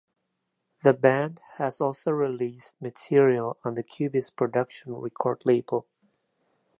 The 0.81 0.93
band 0.93 1.41
has 1.59 1.79
also 1.79 2.09
released 2.09 2.73
material 2.81 3.57
on 3.63 3.75
the 3.75 3.83
Cubist 3.83 4.35
Production 4.35 4.95
record 4.95 5.43
label. 5.45 5.85